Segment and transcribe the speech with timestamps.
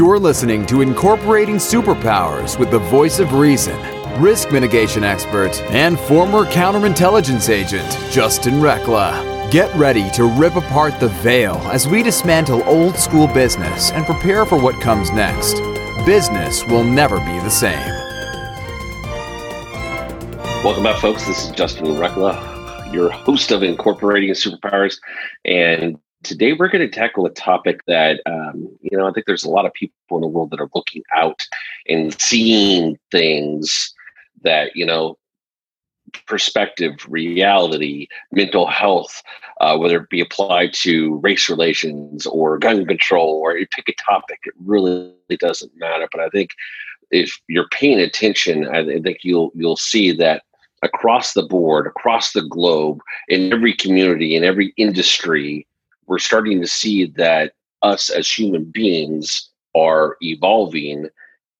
[0.00, 3.78] You're listening to Incorporating Superpowers with the voice of reason,
[4.18, 9.50] risk mitigation expert, and former counterintelligence agent, Justin Recla.
[9.50, 14.46] Get ready to rip apart the veil as we dismantle old school business and prepare
[14.46, 15.56] for what comes next.
[16.06, 17.76] Business will never be the same.
[20.64, 21.26] Welcome back, folks.
[21.26, 24.98] This is Justin Recla, your host of Incorporating Superpowers.
[25.44, 29.44] And today we're going to tackle a topic that um, you know i think there's
[29.44, 31.40] a lot of people in the world that are looking out
[31.88, 33.92] and seeing things
[34.42, 35.16] that you know
[36.26, 39.22] perspective reality mental health
[39.60, 43.94] uh, whether it be applied to race relations or gun control or you pick a
[44.02, 46.08] topic it really doesn't matter.
[46.10, 46.50] But i think
[47.10, 50.42] if you're paying attention i think you'll you'll see that
[50.82, 52.98] across the board across the globe
[53.28, 55.66] in every community in every industry
[56.10, 61.08] we're starting to see that us as human beings are evolving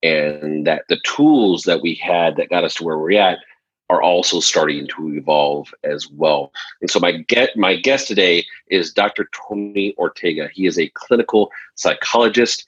[0.03, 3.39] and that the tools that we had that got us to where we're at
[3.91, 6.51] are also starting to evolve as well.
[6.81, 9.29] And so my get my guest today is Dr.
[9.49, 10.49] Tony Ortega.
[10.53, 12.67] He is a clinical psychologist.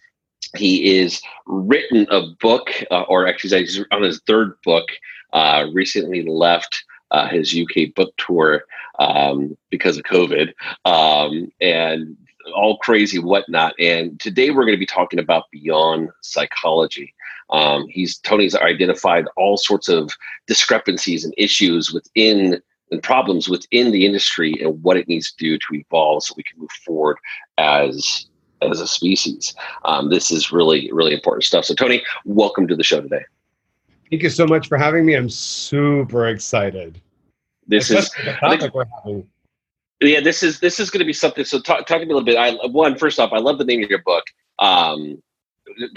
[0.56, 4.88] He is written a book, uh, or actually he's on his third book.
[5.32, 8.64] Uh, recently left uh, his UK book tour
[8.98, 10.52] um, because of COVID
[10.84, 12.16] um, and
[12.54, 13.74] all crazy whatnot.
[13.78, 17.14] And today we're going to be talking about beyond psychology.
[17.50, 20.10] Um, he's Tony's identified all sorts of
[20.46, 25.58] discrepancies and issues within and problems within the industry and what it needs to do
[25.58, 27.16] to evolve so we can move forward
[27.58, 28.26] as
[28.60, 29.54] as a species.
[29.84, 31.64] Um, this is really really important stuff.
[31.64, 33.24] So Tony, welcome to the show today.
[34.12, 35.14] Thank you so much for having me.
[35.14, 37.00] I'm super excited.
[37.66, 39.26] This is the topic we're having.
[40.02, 41.46] Yeah, this is this is going to be something.
[41.46, 42.36] So talk, talk to me a little bit.
[42.36, 44.24] I one first off, I love the name of your book.
[44.58, 45.22] Um,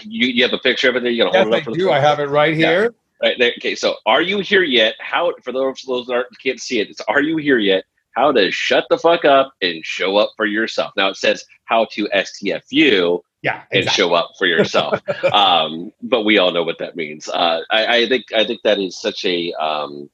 [0.01, 1.11] you you have a picture of it there.
[1.11, 1.67] You got to hold it up.
[1.67, 1.91] I do.
[1.91, 2.83] I have it right here.
[2.83, 2.89] Yeah.
[3.21, 3.51] Right there.
[3.57, 4.95] Okay, so are you here yet?
[4.99, 7.83] How for those those that can't see it, it's are you here yet?
[8.11, 10.93] How to shut the fuck up and show up for yourself.
[10.95, 13.79] Now it says how to STFU yeah, exactly.
[13.79, 14.99] and show up for yourself.
[15.31, 17.29] um, but we all know what that means.
[17.29, 20.09] Uh, I, I, think I think that is such a um,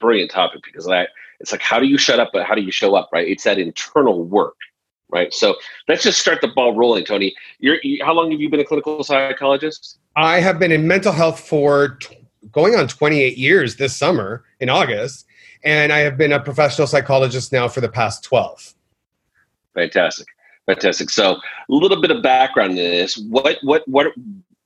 [0.00, 1.06] brilliant topic because I,
[1.38, 3.26] it's like how do you shut up, but how do you show up, right?
[3.26, 4.56] It's that internal work,
[5.10, 5.32] right?
[5.32, 5.54] So
[5.86, 7.32] let's just start the ball rolling, Tony.
[7.60, 9.98] You're, you, how long have you been a clinical psychologist?
[10.16, 12.18] I have been in mental health for t-
[12.50, 15.26] going on 28 years this summer in August,
[15.62, 18.74] and I have been a professional psychologist now for the past 12.
[19.74, 20.26] Fantastic.
[20.66, 21.10] Fantastic.
[21.10, 23.16] So, a little bit of background in this.
[23.16, 24.12] What what what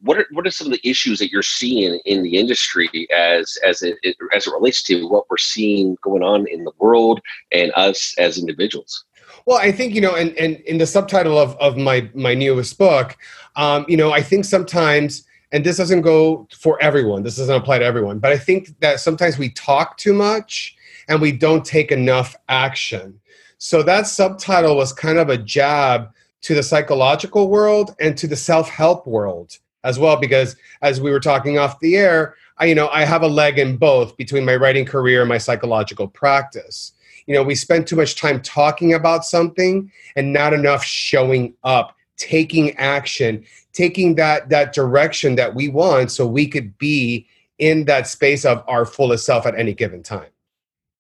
[0.03, 3.57] what are what are some of the issues that you're seeing in the industry as
[3.65, 7.21] as it, it, as it relates to what we're seeing going on in the world
[7.51, 9.05] and us as individuals?
[9.47, 12.78] Well, I think you know, and and in the subtitle of of my my newest
[12.78, 13.17] book,
[13.57, 15.25] um, you know, I think sometimes.
[15.53, 17.23] And this doesn't go for everyone.
[17.23, 18.19] This doesn't apply to everyone.
[18.19, 20.77] But I think that sometimes we talk too much
[21.09, 23.21] and we don't take enough action.
[23.59, 26.11] So that subtitle was kind of a jab
[26.43, 31.11] to the psychological world and to the self help world as well, because as we
[31.11, 34.45] were talking off the air, I, you know, I have a leg in both between
[34.45, 36.93] my writing career and my psychological practice.
[37.27, 41.97] You know, we spend too much time talking about something and not enough showing up,
[42.16, 47.27] taking action, taking that that direction that we want so we could be
[47.59, 50.28] in that space of our fullest self at any given time.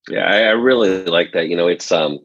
[0.08, 1.48] Yeah, I, I really like that.
[1.48, 2.20] You know, it's um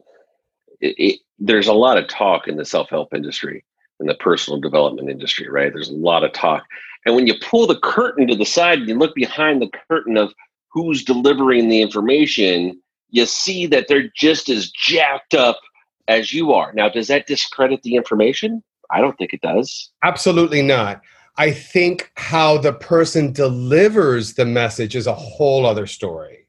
[1.38, 3.64] there's a lot of talk in the self-help industry
[4.00, 5.72] in the personal development industry right?
[5.72, 6.64] There's a lot of talk.
[7.04, 10.16] And when you pull the curtain to the side and you look behind the curtain
[10.16, 10.32] of
[10.72, 15.60] who's delivering the information you see that they're just as jacked up
[16.08, 16.72] as you are.
[16.72, 18.62] Now does that discredit the information?
[18.90, 19.90] I don't think it does.
[20.02, 21.02] Absolutely not.
[21.36, 26.41] I think how the person delivers the message is a whole other story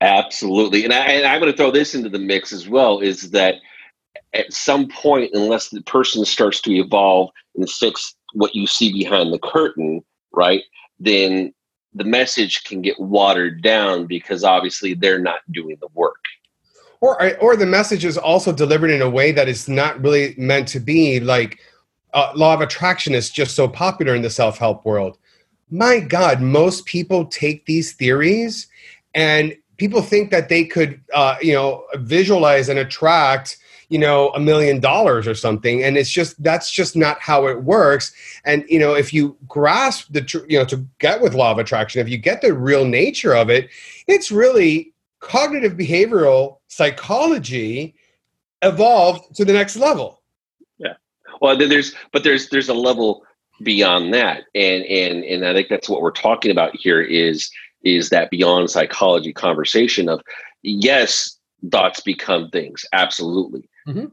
[0.00, 3.00] Absolutely, and, I, and I'm going to throw this into the mix as well.
[3.00, 3.56] Is that
[4.34, 9.32] at some point, unless the person starts to evolve and fix what you see behind
[9.32, 10.62] the curtain, right?
[11.00, 11.54] Then
[11.94, 16.20] the message can get watered down because obviously they're not doing the work.
[17.00, 20.68] Or, or the message is also delivered in a way that is not really meant
[20.68, 21.60] to be like
[22.12, 25.18] uh, law of attraction is just so popular in the self-help world
[25.70, 28.68] my god most people take these theories
[29.14, 33.58] and people think that they could uh, you know visualize and attract
[33.88, 37.62] you know a million dollars or something and it's just that's just not how it
[37.62, 38.12] works.
[38.44, 41.58] And you know if you grasp the tr- you know to get with law of
[41.58, 43.68] attraction if you get the real nature of it
[44.06, 47.94] it's really cognitive behavioral psychology
[48.62, 50.22] evolved to the next level.
[50.78, 50.94] Yeah.
[51.40, 53.22] Well there's but there's there's a level
[53.62, 57.50] beyond that and and and i think that's what we're talking about here is
[57.86, 60.20] is that beyond psychology conversation of
[60.62, 61.38] yes
[61.70, 63.68] thoughts become things absolutely.
[63.88, 64.06] Mm-hmm.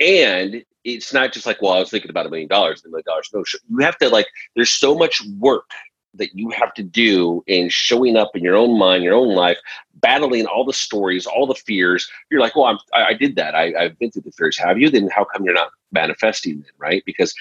[0.00, 3.04] and it's not just like well i was thinking about a million dollars a million
[3.06, 4.26] dollars no you have to like
[4.56, 5.70] there's so much work
[6.14, 9.58] that you have to do in showing up in your own mind your own life
[10.00, 12.10] battling all the stories all the fears.
[12.30, 13.54] You're like well I'm, i, I did that.
[13.54, 14.58] I, i've been through the fears.
[14.58, 14.90] Have you?
[14.90, 17.02] Then how come you're not manifesting then, right?
[17.04, 17.34] Because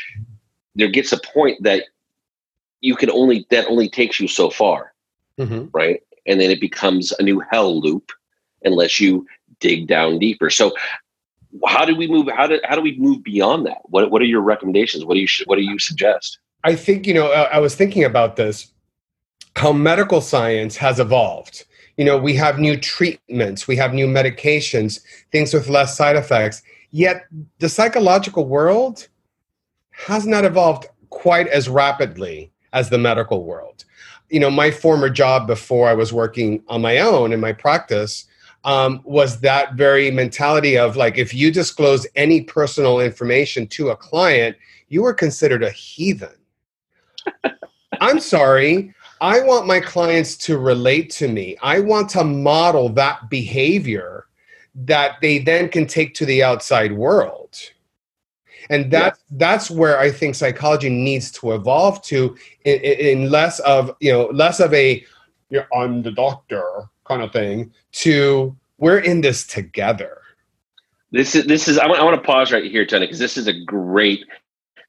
[0.75, 1.86] there gets a point that
[2.81, 4.94] you can only that only takes you so far
[5.39, 5.66] mm-hmm.
[5.74, 6.01] right?
[6.25, 8.12] And then it becomes a new hell loop
[8.63, 9.25] unless you
[9.60, 10.50] dig down deeper.
[10.50, 10.74] So
[11.66, 13.80] how do we move how do, how do we move beyond that?
[13.86, 15.06] What, what are your recommendations?
[15.06, 16.39] What do you what do you suggest?
[16.63, 18.72] I think you know i was thinking about this
[19.56, 21.66] how medical science has evolved.
[21.95, 25.00] You know we have new treatments we have new medications
[25.31, 26.62] things with less side effects
[26.92, 27.25] yet
[27.60, 29.07] the psychological world
[30.06, 33.86] has not evolved quite as rapidly as the medical world.
[34.29, 38.25] You know, my former job before I was working on my own in my practice
[38.63, 43.95] um, was that very mentality of like, if you disclose any personal information to a
[43.95, 44.57] client,
[44.89, 46.35] you were considered a heathen.
[48.01, 48.94] I'm sorry.
[49.21, 51.57] I want my clients to relate to me.
[51.62, 54.27] I want to model that behavior
[54.75, 57.57] that they then can take to the outside world
[58.69, 59.38] and that's yeah.
[59.38, 62.36] that's where i think psychology needs to evolve to
[62.66, 65.04] in, in less of you know less of a
[65.50, 70.22] you know, i'm the doctor kind of thing to we're in this together.
[71.12, 73.38] This is this is i want, I want to pause right here tony because this
[73.38, 74.25] is a great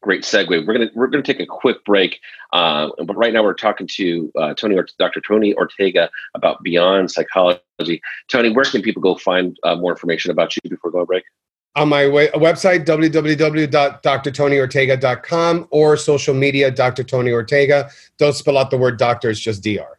[0.01, 0.67] great segue.
[0.67, 2.21] We're gonna we're gonna take a quick break
[2.53, 7.11] uh, but right now we're talking to uh, tony or dr tony ortega about beyond
[7.11, 8.01] psychology.
[8.29, 11.25] Tony where can people go find uh, more information about you before going break
[11.77, 17.05] on my way, website, www.drtonyortega.com or social media, Dr.
[17.05, 17.91] Tony Ortega.
[18.19, 19.99] Don't spell out the word doctor, it's just DR.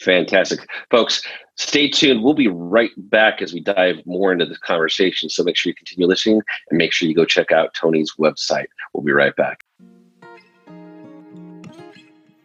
[0.00, 0.66] Fantastic.
[0.90, 1.22] Folks,
[1.56, 2.24] stay tuned.
[2.24, 5.30] We'll be right back as we dive more into this conversation.
[5.30, 8.66] So make sure you continue listening and make sure you go check out Tony's website.
[8.92, 9.60] We'll be right back.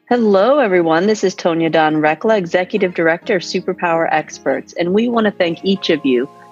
[0.07, 1.05] Hello, everyone.
[1.05, 5.63] This is Tonya Dawn Recla, Executive Director of Superpower Experts, and we want to thank
[5.63, 6.27] each of you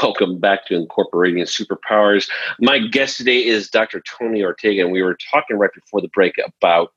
[0.00, 2.30] Welcome back to Incorporating Superpowers.
[2.60, 4.00] My guest today is Dr.
[4.00, 6.92] Tony Ortega, and we were talking right before the break about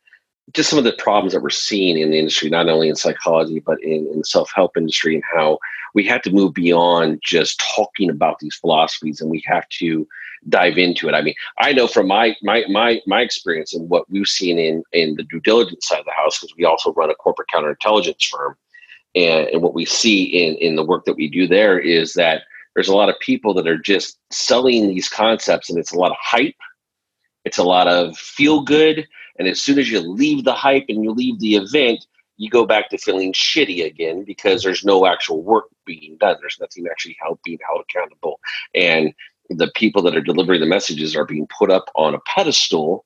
[0.53, 3.59] just some of the problems that we're seeing in the industry, not only in psychology,
[3.59, 5.57] but in, in the self help industry, and how
[5.93, 10.07] we have to move beyond just talking about these philosophies and we have to
[10.47, 11.13] dive into it.
[11.13, 14.83] I mean, I know from my my my my experience and what we've seen in
[14.93, 18.29] in the due diligence side of the house, because we also run a corporate counterintelligence
[18.29, 18.55] firm,
[19.15, 22.43] and, and what we see in in the work that we do there is that
[22.75, 26.11] there's a lot of people that are just selling these concepts, and it's a lot
[26.11, 26.55] of hype,
[27.45, 31.03] it's a lot of feel good, and as soon as you leave the hype and
[31.03, 32.05] you leave the event,
[32.37, 36.37] you go back to feeling shitty again because there's no actual work being done.
[36.41, 38.39] There's nothing actually held, being held accountable.
[38.73, 39.13] And
[39.49, 43.05] the people that are delivering the messages are being put up on a pedestal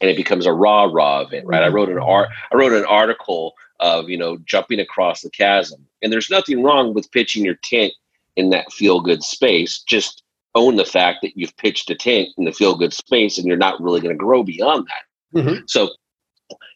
[0.00, 1.62] and it becomes a rah rah event, right?
[1.62, 5.86] I wrote an art I wrote an article of, you know, jumping across the chasm.
[6.02, 7.92] And there's nothing wrong with pitching your tent
[8.36, 9.80] in that feel good space.
[9.80, 10.22] Just
[10.54, 13.56] own the fact that you've pitched a tent in the feel good space and you're
[13.56, 15.38] not really going to grow beyond that.
[15.38, 15.64] Mm-hmm.
[15.66, 15.90] So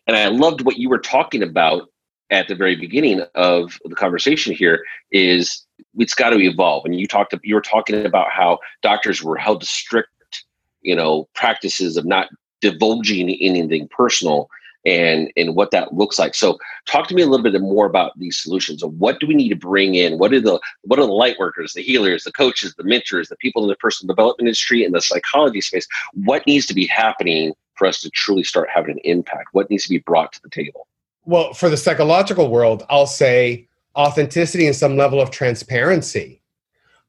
[0.07, 1.89] and I loved what you were talking about
[2.31, 6.85] at the very beginning of the conversation here is it's got to evolve.
[6.85, 10.45] And you talked, you were talking about how doctors were held to strict,
[10.81, 12.29] you know, practices of not
[12.61, 14.49] divulging anything personal
[14.87, 16.35] and and what that looks like.
[16.35, 18.85] So talk to me a little bit more about these solutions.
[18.85, 20.19] What do we need to bring in?
[20.19, 23.37] What are the what are the light workers, the healers, the coaches, the mentors, the
[23.37, 25.87] people in the personal development industry and the psychology space?
[26.15, 29.49] What needs to be happening for us to truly start having an impact?
[29.53, 30.87] What needs to be brought to the table?
[31.27, 36.41] Well, for the psychological world, I'll say authenticity and some level of transparency.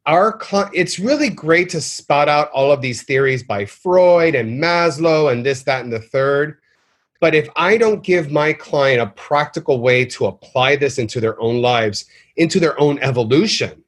[0.06, 4.62] our cl- it's really great to spot out all of these theories by Freud and
[4.62, 6.58] Maslow and this, that, and the third.
[7.22, 11.40] But if I don't give my client a practical way to apply this into their
[11.40, 13.84] own lives, into their own evolution,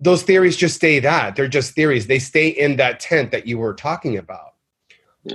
[0.00, 1.36] those theories just stay that.
[1.36, 2.08] They're just theories.
[2.08, 4.54] They stay in that tent that you were talking about.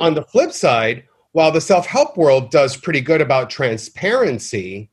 [0.02, 4.92] On the flip side, while the self help world does pretty good about transparency,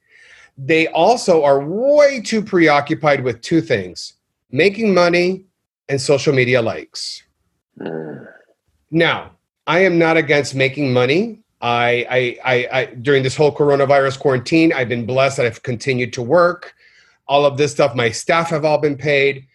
[0.57, 4.15] they also are way too preoccupied with two things
[4.51, 5.45] making money
[5.89, 7.25] and social media likes.
[7.79, 8.27] Mm.
[8.91, 9.33] Now,
[9.67, 11.43] I am not against making money.
[11.61, 16.13] I, I, I, I, during this whole coronavirus quarantine, I've been blessed that I've continued
[16.15, 16.75] to work.
[17.29, 19.47] All of this stuff, my staff have all been paid.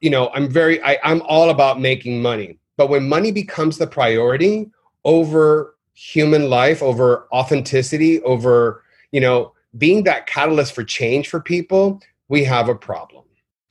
[0.00, 2.58] You know, I'm very, I, I'm all about making money.
[2.76, 4.70] But when money becomes the priority
[5.04, 8.82] over human life, over authenticity, over,
[9.12, 13.24] you know, being that catalyst for change for people, we have a problem.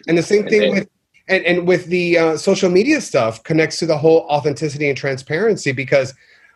[0.07, 0.89] And the same thing with
[1.27, 5.71] and, and with the uh, social media stuff connects to the whole authenticity and transparency
[5.71, 6.13] because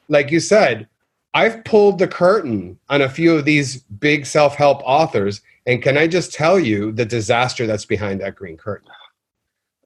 [0.10, 0.88] like you said
[1.38, 6.08] i've pulled the curtain on a few of these big self-help authors and can i
[6.08, 8.90] just tell you the disaster that's behind that green curtain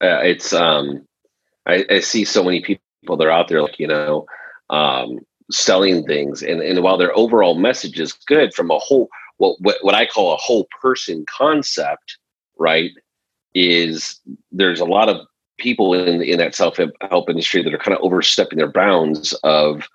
[0.02, 1.06] uh, it's um
[1.68, 4.26] I, I, see so many people that are out there like you know
[4.70, 5.20] um
[5.52, 9.10] selling things and, and while their overall message is good from a whole
[9.42, 12.20] what, what, what I call a whole person concept,
[12.60, 12.92] right?
[13.56, 15.26] Is there's a lot of
[15.58, 19.90] people in in that self help industry that are kind of overstepping their bounds of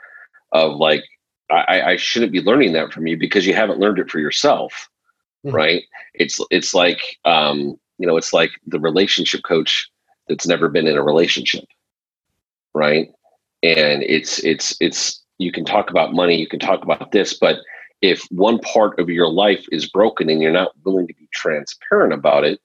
[0.52, 1.04] of like
[1.50, 4.88] I, I shouldn't be learning that from you because you haven't learned it for yourself,
[5.44, 5.54] mm-hmm.
[5.54, 5.84] right?
[6.14, 9.88] It's it's like um, you know it's like the relationship coach
[10.28, 11.64] that's never been in a relationship,
[12.74, 13.08] right?
[13.62, 17.58] And it's it's it's you can talk about money, you can talk about this, but
[18.02, 22.12] if one part of your life is broken and you're not willing to be transparent
[22.12, 22.60] about it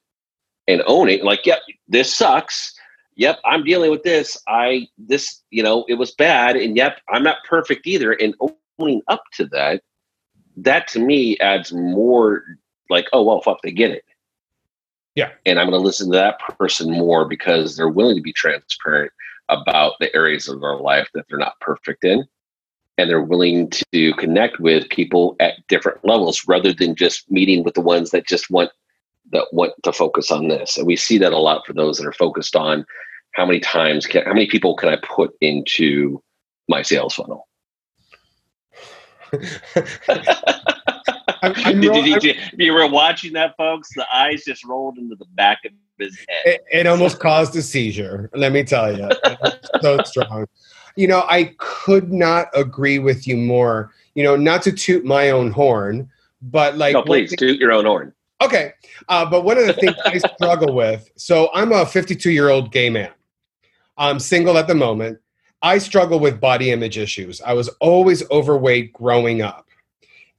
[0.67, 2.73] and own it like yep this sucks
[3.15, 7.23] yep i'm dealing with this i this you know it was bad and yep i'm
[7.23, 8.35] not perfect either and
[8.81, 9.81] owning up to that
[10.57, 12.43] that to me adds more
[12.89, 14.05] like oh well fuck they get it.
[15.15, 15.31] Yeah.
[15.45, 19.11] And i'm going to listen to that person more because they're willing to be transparent
[19.49, 22.25] about the areas of their life that they're not perfect in.
[22.97, 27.73] And they're willing to connect with people at different levels rather than just meeting with
[27.73, 28.69] the ones that just want
[29.31, 30.77] that want to focus on this.
[30.77, 32.85] And we see that a lot for those that are focused on
[33.33, 36.21] how many times can how many people can i put into
[36.67, 37.47] my sales funnel
[41.43, 45.59] I'm, I'm did, you were watching that folks the eyes just rolled into the back
[45.65, 49.09] of his head it, it almost caused a seizure let me tell you
[49.81, 50.45] so strong
[50.95, 53.91] you know, I could not agree with you more.
[54.15, 56.09] You know, not to toot my own horn,
[56.41, 58.13] but like, no, please toot your own horn.
[58.41, 58.73] Okay,
[59.07, 61.09] uh, but one of the things I struggle with.
[61.15, 63.11] So I'm a 52 year old gay man.
[63.97, 65.19] I'm single at the moment.
[65.61, 67.41] I struggle with body image issues.
[67.41, 69.67] I was always overweight growing up,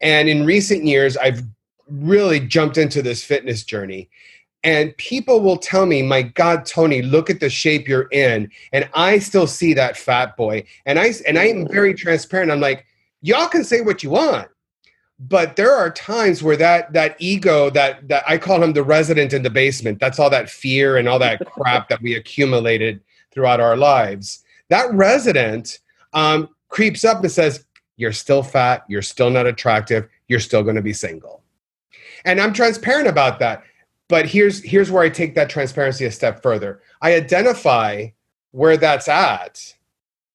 [0.01, 1.43] and in recent years, I've
[1.89, 4.09] really jumped into this fitness journey.
[4.65, 8.51] And people will tell me my god tony look at the shape you're in.
[8.73, 10.65] And i still see that fat boy.
[10.87, 12.51] And i and i am very transparent.
[12.51, 12.87] I'm like
[13.21, 14.49] y'all can say what you want
[15.29, 19.33] but there are times where that that ego that that i call him the resident
[19.33, 20.01] in the basement.
[20.01, 23.01] That's all that fear and all that crap that we accumulated
[23.33, 24.42] throughout our lives
[24.73, 25.79] that resident
[26.15, 27.65] um, creeps up and says
[27.97, 31.43] you're still fat you're still not attractive you're still going to be single
[32.25, 33.63] and i'm transparent about that
[34.13, 36.83] but here's here's where I take that transparency a step further.
[37.01, 38.09] I identify
[38.51, 39.75] where that's at,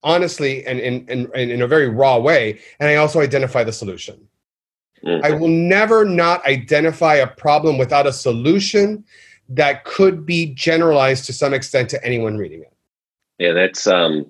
[0.02, 4.28] honestly, and in, in, in a very raw way, and I also identify the solution.
[5.06, 5.24] Mm-hmm.
[5.24, 9.06] I will never not identify a problem without a solution
[9.50, 12.74] that could be generalized to some extent to anyone reading it.
[13.40, 14.26] Yeah, that's um,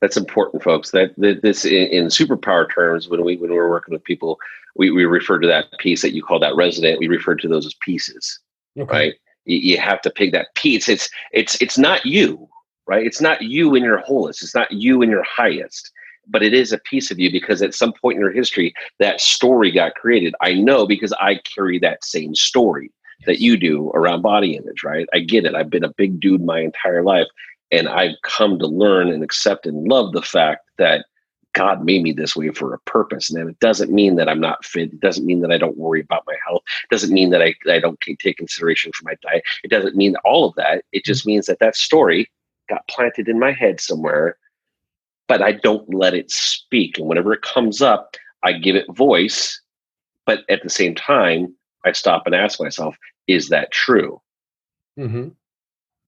[0.00, 0.90] that's important, folks.
[0.90, 4.38] That, that this in, in, superpower terms, when we when we're working with people,
[4.76, 7.00] we, we refer to that piece that you call that resident.
[7.00, 8.40] We refer to those as pieces
[8.78, 8.92] okay.
[8.92, 9.14] right?
[9.44, 10.88] You, you, have to pick that piece.
[10.88, 12.48] It's it's it's not you,
[12.86, 13.06] right?
[13.06, 14.42] It's not you in your wholeness.
[14.42, 15.90] It's not you in your highest,
[16.28, 19.20] but it is a piece of you because at some point in your history, that
[19.20, 20.34] story got created.
[20.40, 22.90] I know because I carry that same story
[23.26, 25.06] that you do around body image, right?
[25.14, 25.54] I get it.
[25.54, 27.26] I've been a big dude my entire life.
[27.74, 31.06] And I've come to learn and accept and love the fact that
[31.54, 33.30] God made me this way for a purpose.
[33.30, 34.92] And it doesn't mean that I'm not fit.
[34.92, 36.62] It doesn't mean that I don't worry about my health.
[36.84, 39.42] It doesn't mean that I, I don't take consideration for my diet.
[39.64, 40.84] It doesn't mean all of that.
[40.92, 42.30] It just means that that story
[42.68, 44.36] got planted in my head somewhere,
[45.26, 46.98] but I don't let it speak.
[46.98, 49.60] And whenever it comes up, I give it voice.
[50.26, 51.54] But at the same time,
[51.84, 54.20] I stop and ask myself, is that true?
[54.98, 55.28] Mm-hmm.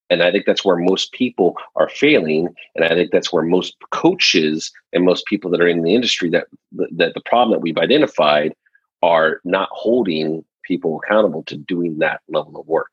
[0.09, 2.49] And I think that's where most people are failing.
[2.75, 6.31] And I think that's where most coaches and most people that are in the industry
[6.31, 8.55] that that the problem that we've identified
[9.03, 12.93] are not holding people accountable to doing that level of work.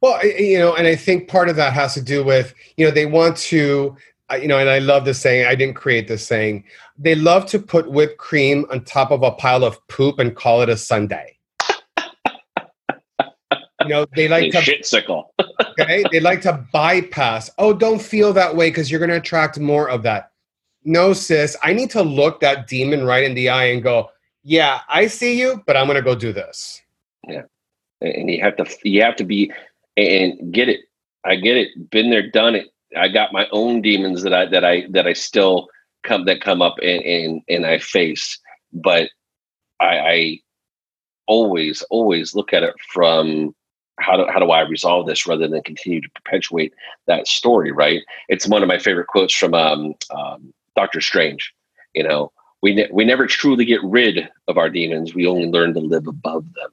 [0.00, 2.90] Well, you know, and I think part of that has to do with, you know,
[2.92, 3.96] they want to,
[4.40, 6.64] you know, and I love this saying, I didn't create this saying.
[6.98, 10.62] They love to put whipped cream on top of a pile of poop and call
[10.62, 11.35] it a sundae.
[13.88, 15.32] You know, they like to shit sickle.
[15.80, 17.50] okay, they like to bypass.
[17.58, 20.32] Oh, don't feel that way because you're going to attract more of that.
[20.84, 24.10] No, sis, I need to look that demon right in the eye and go,
[24.44, 26.80] yeah, I see you, but I'm going to go do this.
[27.26, 27.42] Yeah,
[28.00, 29.52] and you have to you have to be
[29.96, 30.80] and get it.
[31.24, 31.90] I get it.
[31.90, 32.68] Been there, done it.
[32.96, 35.68] I got my own demons that I that I that I still
[36.04, 38.38] come that come up and and, and I face,
[38.72, 39.10] but
[39.80, 40.38] I, I
[41.26, 43.54] always always look at it from
[43.98, 46.74] how do, how do I resolve this rather than continue to perpetuate
[47.06, 48.02] that story, right?
[48.28, 51.54] It's one of my favorite quotes from um, um, Doctor Strange.
[51.94, 55.14] You know, we, ne- we never truly get rid of our demons.
[55.14, 56.70] We only learn to live above them.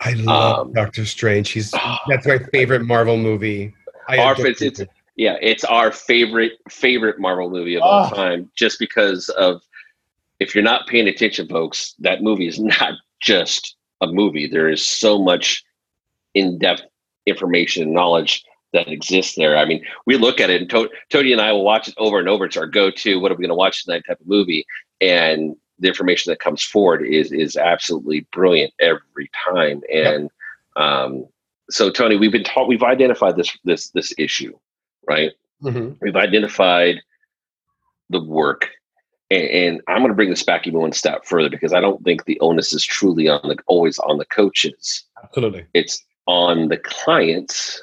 [0.00, 1.50] I love um, Doctor Strange.
[1.50, 1.72] He's
[2.08, 3.74] that's my favorite Marvel movie.
[4.08, 4.80] our, it's, it's,
[5.16, 7.86] yeah, it's our favorite favorite Marvel movie of oh.
[7.86, 8.50] all time.
[8.54, 9.62] Just because of
[10.38, 14.46] if you're not paying attention, folks, that movie is not just a movie.
[14.46, 15.64] There is so much
[16.38, 16.82] in-depth
[17.26, 19.56] information and knowledge that exists there.
[19.56, 22.18] I mean, we look at it, and to- Tony and I will watch it over
[22.18, 22.44] and over.
[22.44, 23.18] It's our go-to.
[23.18, 24.04] What are we going to watch tonight?
[24.06, 24.66] Type of movie,
[25.00, 29.80] and the information that comes forward is is absolutely brilliant every time.
[29.92, 30.30] And
[30.76, 31.26] um,
[31.70, 34.58] so, Tony, we've been taught, we've identified this this this issue,
[35.08, 35.32] right?
[35.62, 35.94] Mm-hmm.
[36.02, 36.96] We've identified
[38.10, 38.68] the work,
[39.30, 42.02] and, and I'm going to bring this back even one step further because I don't
[42.04, 45.04] think the onus is truly on the always on the coaches.
[45.22, 47.82] Absolutely, it's on the clients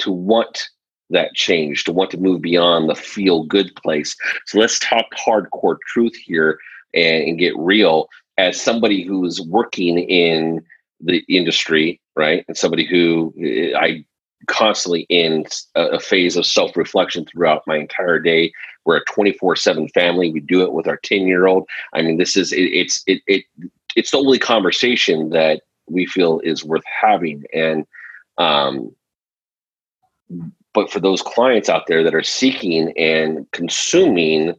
[0.00, 0.68] to want
[1.08, 4.14] that change, to want to move beyond the feel good place.
[4.46, 6.58] So let's talk hardcore truth here
[6.92, 8.08] and, and get real.
[8.36, 10.60] As somebody who's working in
[11.00, 14.04] the industry, right, and somebody who eh, I
[14.48, 18.52] constantly in a, phase of self reflection throughout my entire day.
[18.84, 20.30] We're a 24 7 family.
[20.30, 21.68] We do it with our 10 year old.
[21.94, 23.44] I mean, this is, it, it's, it, it,
[23.96, 27.44] it's the only conversation that we feel is worth having.
[27.52, 27.86] And,
[28.38, 28.94] um,
[30.74, 34.54] but for those clients out there that are seeking and consuming,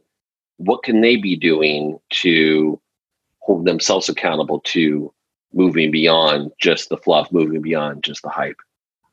[0.58, 2.80] what can they be doing to
[3.40, 5.14] hold themselves accountable to
[5.54, 8.58] moving beyond just the fluff, moving beyond just the hype?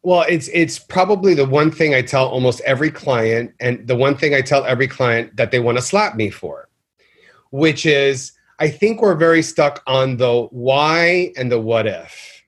[0.03, 4.16] Well, it's it's probably the one thing I tell almost every client, and the one
[4.16, 6.68] thing I tell every client that they want to slap me for,
[7.50, 8.33] which is
[8.64, 12.42] I think we're very stuck on the why and the what if.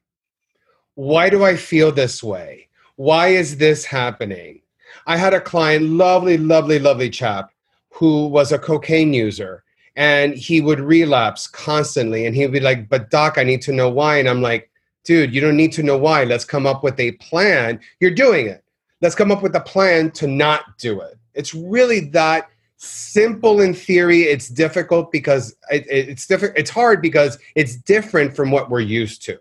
[0.94, 2.68] Why do I feel this way?
[2.94, 4.62] Why is this happening?
[5.06, 7.50] I had a client, lovely, lovely, lovely chap,
[7.90, 9.62] who was a cocaine user
[9.94, 12.24] and he would relapse constantly.
[12.24, 14.16] And he'd be like, But doc, I need to know why.
[14.16, 14.70] And I'm like,
[15.04, 16.24] Dude, you don't need to know why.
[16.24, 17.78] Let's come up with a plan.
[18.00, 18.64] You're doing it.
[19.02, 21.18] Let's come up with a plan to not do it.
[21.34, 24.22] It's really that simple in theory.
[24.22, 26.56] It's difficult because it, it's different.
[26.56, 29.38] It's hard because it's different from what we're used to.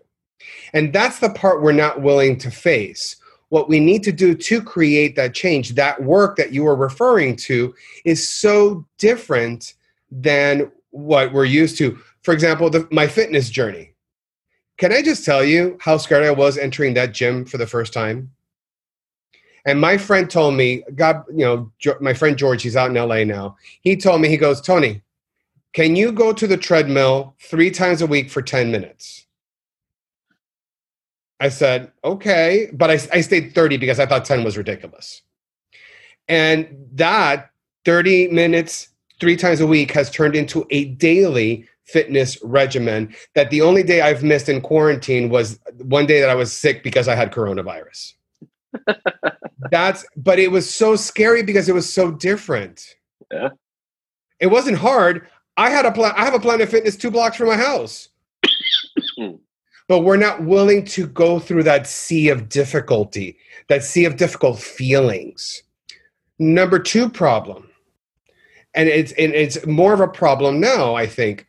[0.72, 3.16] And that's the part we're not willing to face.
[3.48, 7.36] What we need to do to create that change, that work that you were referring
[7.36, 9.74] to, is so different
[10.10, 11.98] than what we're used to.
[12.22, 13.92] For example, the, my fitness journey.
[14.78, 17.92] Can I just tell you how scared I was entering that gym for the first
[17.92, 18.32] time?
[19.66, 23.24] And my friend told me, God, you know, my friend George, he's out in LA
[23.24, 23.56] now.
[23.80, 25.02] He told me, he goes, Tony,
[25.72, 29.26] can you go to the treadmill three times a week for 10 minutes?
[31.40, 32.70] I said, okay.
[32.72, 35.20] But I, I stayed 30 because I thought 10 was ridiculous.
[36.28, 37.50] And that
[37.84, 38.88] 30 minutes,
[39.20, 44.00] three times a week, has turned into a daily fitness regimen that the only day
[44.00, 48.14] I've missed in quarantine was one day that I was sick because I had coronavirus.
[49.70, 52.96] That's, but it was so scary because it was so different.
[53.32, 53.50] Yeah.
[54.40, 55.28] It wasn't hard.
[55.56, 56.12] I had a plan.
[56.16, 58.08] I have a Planet Fitness two blocks from my house.
[59.18, 59.36] Hmm.
[59.88, 63.38] but we're not willing to go through that sea of difficulty,
[63.68, 65.62] that sea of difficult feelings.
[66.38, 67.70] Number two problem,
[68.74, 70.94] and it's and it's more of a problem now.
[70.94, 71.46] I think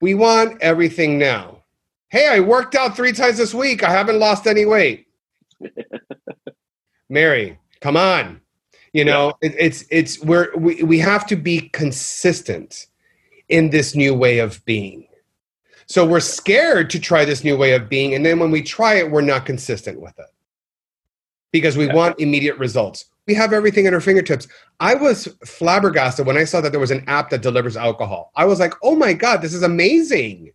[0.00, 1.64] we want everything now.
[2.10, 3.82] Hey, I worked out three times this week.
[3.82, 5.08] I haven't lost any weight.
[7.08, 8.40] Mary, come on.
[8.92, 9.50] You know, yeah.
[9.50, 12.86] it, it's it's we're we, we have to be consistent
[13.48, 15.06] in this new way of being
[15.86, 18.14] so we're scared to try this new way of being.
[18.14, 20.26] And then when we try it, we're not consistent with it.
[21.52, 21.94] because we Yeah.
[21.94, 23.06] want immediate results.
[23.26, 24.48] We have everything at our fingertips.
[24.80, 28.32] I was flabbergasted when I saw that there was an app that delivers alcohol.
[28.36, 30.52] I was like, oh my God, this is amazing.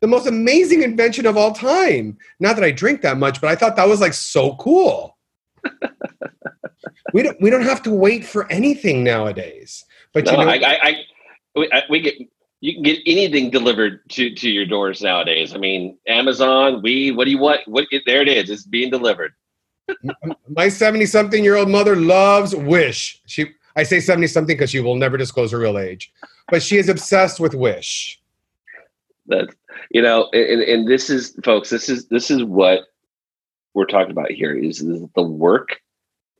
[0.00, 2.18] The most amazing invention of all time.
[2.40, 5.16] Not that I drink that much, but I thought that was like so cool.
[7.12, 9.84] We don't we don't have to wait for anything nowadays.
[10.12, 11.04] But no, you know, I, I, I,
[11.54, 12.14] we, I, we get
[12.60, 15.54] you can get anything delivered to to your doors nowadays.
[15.54, 17.60] I mean, Amazon, we, what do you want?
[17.66, 18.50] What there it is.
[18.50, 19.32] It's being delivered.
[20.48, 23.20] my 70 something year old mother loves Wish.
[23.26, 26.12] She I say 70 something because she will never disclose her real age.
[26.48, 28.20] But she is obsessed with Wish.
[29.26, 29.48] That
[29.90, 31.70] you know, and, and this is, folks.
[31.70, 32.80] This is this is what
[33.74, 34.54] we're talking about here.
[34.54, 35.80] Is, is the work.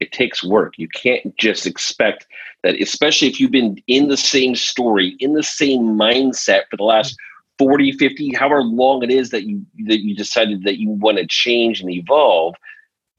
[0.03, 0.75] It takes work.
[0.77, 2.27] You can't just expect
[2.65, 6.85] that, especially if you've been in the same story, in the same mindset for the
[6.85, 7.17] last
[7.59, 11.27] 40, 50, however long it is that you that you decided that you want to
[11.27, 12.57] change and evolve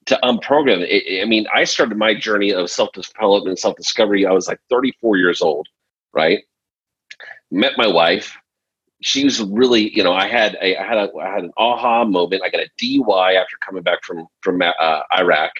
[0.08, 1.22] to unprogram it.
[1.22, 4.26] I mean, I started my journey of self development, self discovery.
[4.26, 5.68] I was like 34 years old,
[6.14, 6.44] right?
[7.52, 8.36] Met my wife.
[9.02, 12.04] She was really, you know, I had a, I had a, I had an aha
[12.06, 12.42] moment.
[12.44, 15.52] I got a DUI after coming back from from uh, Iraq.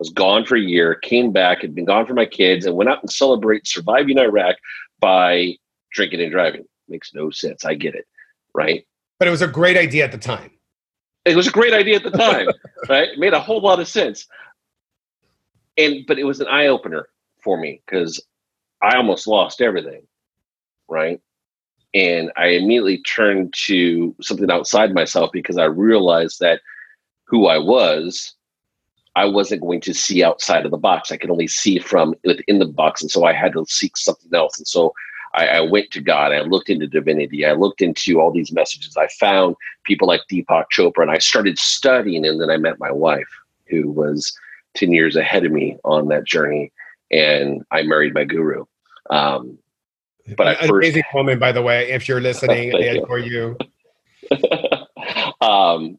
[0.00, 2.90] Was gone for a year, came back, had been gone for my kids, and went
[2.90, 4.56] out and celebrate surviving Iraq
[5.00, 5.56] by
[5.92, 6.64] drinking and driving.
[6.88, 7.64] Makes no sense.
[7.64, 8.06] I get it,
[8.54, 8.84] right?
[9.18, 10.50] But it was a great idea at the time.
[11.24, 12.48] It was a great idea at the time,
[12.88, 13.08] right?
[13.08, 14.26] It made a whole lot of sense.
[15.78, 17.08] And but it was an eye opener
[17.42, 18.20] for me because
[18.82, 20.02] I almost lost everything,
[20.88, 21.20] right?
[21.94, 26.60] And I immediately turned to something outside myself because I realized that
[27.26, 28.34] who I was,
[29.16, 31.12] I wasn't going to see outside of the box.
[31.12, 34.30] I could only see from within the box, and so I had to seek something
[34.34, 34.58] else.
[34.58, 34.92] And so
[35.34, 36.32] I, I went to God.
[36.32, 37.46] I looked into divinity.
[37.46, 38.96] I looked into all these messages.
[38.96, 42.26] I found people like Deepak Chopra, and I started studying.
[42.26, 43.28] And then I met my wife,
[43.68, 44.36] who was
[44.74, 46.72] ten years ahead of me on that journey,
[47.10, 48.64] and I married my guru.
[49.10, 49.58] Um,
[50.36, 53.56] but I first amazing woman, by the way, if you're listening, you.
[54.30, 54.36] you.
[55.40, 55.98] um,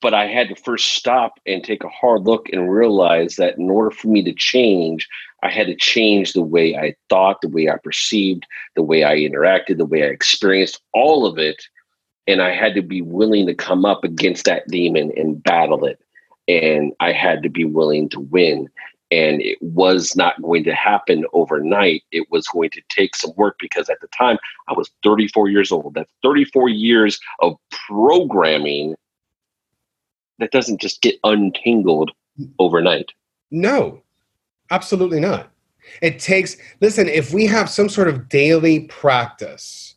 [0.00, 3.70] but I had to first stop and take a hard look and realize that in
[3.70, 5.08] order for me to change,
[5.42, 9.16] I had to change the way I thought, the way I perceived, the way I
[9.16, 11.62] interacted, the way I experienced all of it.
[12.26, 16.00] And I had to be willing to come up against that demon and battle it.
[16.48, 18.68] And I had to be willing to win.
[19.10, 22.04] And it was not going to happen overnight.
[22.12, 25.72] It was going to take some work because at the time I was 34 years
[25.72, 25.94] old.
[25.94, 27.56] That's 34 years of
[27.88, 28.94] programming
[30.40, 32.10] that doesn't just get untangled
[32.58, 33.12] overnight.
[33.50, 34.02] No,
[34.70, 35.50] absolutely not.
[36.02, 39.94] It takes, listen, if we have some sort of daily practice,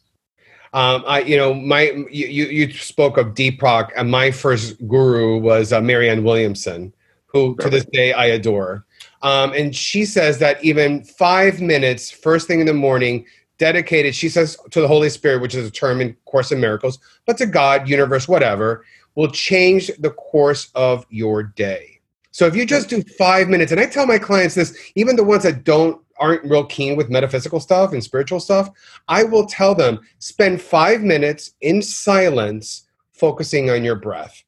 [0.74, 5.72] um, I, you know, my, you, you spoke of Deepak, and my first guru was
[5.72, 6.94] uh, Marianne Williamson,
[7.28, 8.86] who to this day I adore.
[9.22, 13.26] Um, and she says that even five minutes, first thing in the morning,
[13.60, 16.98] dedicated, she says, to the Holy Spirit, which is a term in Course in Miracles,
[17.26, 18.84] but to God, universe, whatever,
[19.16, 22.00] will change the course of your day.
[22.32, 25.24] So if you just do five minutes, and I tell my clients this, even the
[25.24, 28.70] ones that don't aren't real keen with metaphysical stuff and spiritual stuff,
[29.08, 34.44] I will tell them spend five minutes in silence focusing on your breath.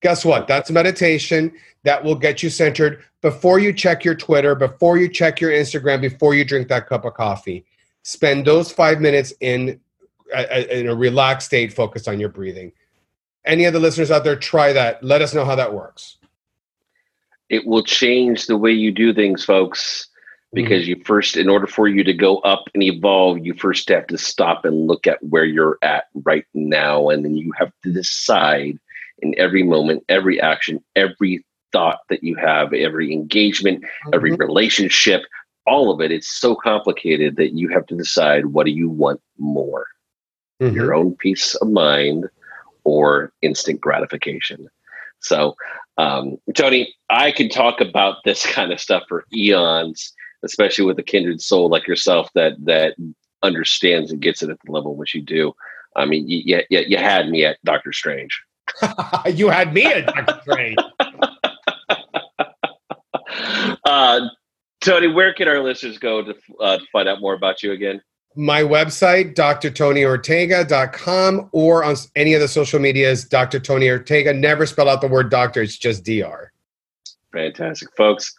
[0.00, 0.46] Guess what?
[0.46, 1.52] That's meditation.
[1.84, 6.00] That will get you centered before you check your Twitter, before you check your Instagram,
[6.00, 7.64] before you drink that cup of coffee.
[8.02, 9.80] Spend those five minutes in
[10.34, 12.72] a, in a relaxed state, focused on your breathing.
[13.48, 15.02] Any of the listeners out there, try that.
[15.02, 16.18] Let us know how that works.
[17.48, 20.06] It will change the way you do things, folks,
[20.52, 24.06] because you first, in order for you to go up and evolve, you first have
[24.08, 27.08] to stop and look at where you're at right now.
[27.08, 28.78] And then you have to decide
[29.20, 33.82] in every moment, every action, every thought that you have, every engagement,
[34.12, 34.40] every Mhm.
[34.40, 35.22] relationship,
[35.66, 36.12] all of it.
[36.12, 39.86] It's so complicated that you have to decide what do you want more
[40.60, 40.74] Mhm.
[40.74, 42.28] your own peace of mind
[42.88, 44.66] or instant gratification.
[45.20, 45.54] So,
[45.98, 51.02] um, Tony, I can talk about this kind of stuff for eons, especially with a
[51.02, 52.96] kindred soul like yourself that that
[53.42, 55.54] understands and gets it at the level which you do.
[55.96, 58.40] I mean, you, you, you had me at Doctor Strange.
[59.34, 60.40] you had me at Dr.
[60.42, 60.78] Strange.
[63.84, 64.28] Uh,
[64.80, 68.00] Tony, where can our listeners go to uh, find out more about you again?
[68.38, 73.58] My website, drtonyortega.com, or on any of the social medias, Dr.
[73.58, 74.32] Tony Ortega.
[74.32, 76.52] Never spell out the word doctor, it's just DR.
[77.32, 78.32] Fantastic, folks.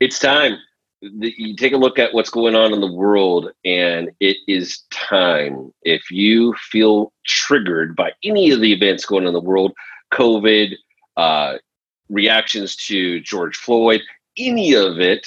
[0.00, 0.58] It's time.
[1.00, 5.72] You take a look at what's going on in the world, and it is time.
[5.82, 9.74] If you feel triggered by any of the events going on in the world,
[10.12, 10.74] COVID,
[11.16, 11.58] uh,
[12.08, 14.00] reactions to George Floyd,
[14.36, 15.24] any of it,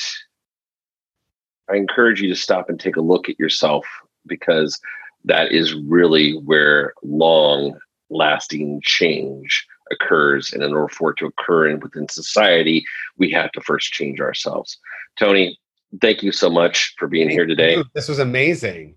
[1.71, 3.85] I encourage you to stop and take a look at yourself
[4.27, 4.79] because
[5.25, 7.77] that is really where long
[8.09, 10.51] lasting change occurs.
[10.51, 12.83] And in order for it to occur in, within society,
[13.17, 14.77] we have to first change ourselves.
[15.17, 15.57] Tony,
[16.01, 17.81] thank you so much for being here today.
[17.93, 18.95] This was amazing.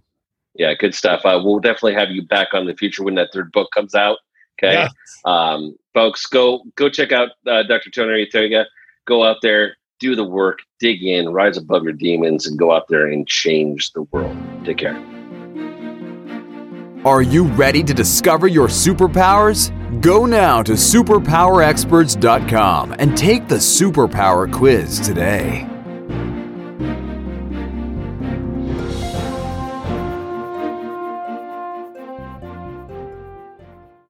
[0.55, 1.23] Yeah, good stuff.
[1.25, 4.19] Uh, we'll definitely have you back on the future when that third book comes out.
[4.57, 4.93] Okay, yes.
[5.25, 7.91] um, folks, go go check out uh, Dr.
[7.91, 8.67] Tony Ortega.
[9.05, 12.89] Go out there, do the work, dig in, rise above your demons, and go out
[12.89, 14.37] there and change the world.
[14.65, 14.97] Take care.
[17.05, 19.71] Are you ready to discover your superpowers?
[20.01, 25.69] Go now to superpowerexperts.com and take the superpower quiz today.